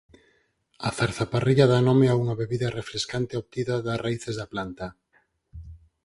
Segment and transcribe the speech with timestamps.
[0.87, 4.87] A zarzaparrilla dá nome a unha bebida refrescante obtida das raíces da planta.